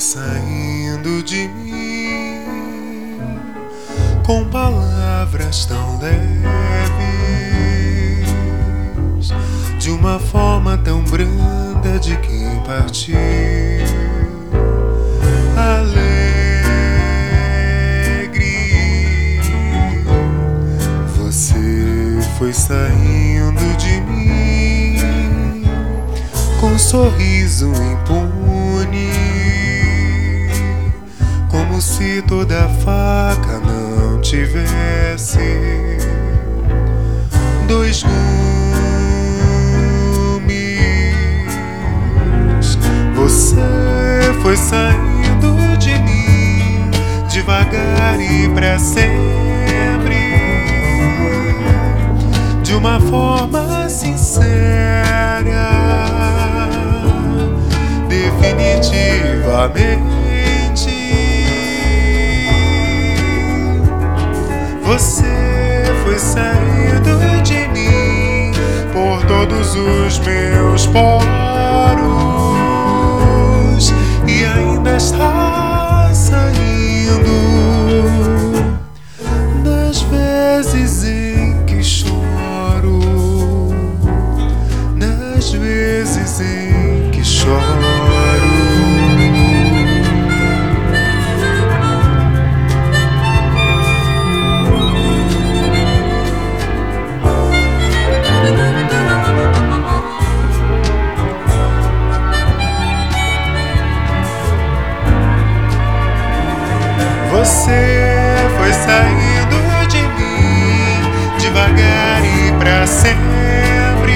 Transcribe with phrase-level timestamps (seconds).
[0.00, 2.40] saindo de mim
[4.24, 6.20] com palavras tão leves,
[9.78, 13.16] de uma forma tão branda de quem partiu.
[15.56, 16.20] Alegre,
[21.16, 24.49] você foi saindo de mim
[26.60, 29.10] com um sorriso impune
[31.80, 35.38] se toda faca não tivesse
[37.66, 38.10] dois gumes.
[43.14, 43.56] Você
[44.42, 46.90] foi saindo de mim
[47.30, 50.16] devagar e para sempre,
[52.62, 55.09] de uma forma sincera,
[59.68, 60.00] definitivamente.
[64.82, 68.52] Você foi saindo de mim
[68.92, 71.04] por todos os meus poros
[74.26, 75.29] e ainda está
[107.40, 109.56] Você foi saindo
[109.88, 114.12] de mim devagar e pra sempre,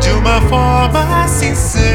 [0.00, 1.89] de uma forma sincera,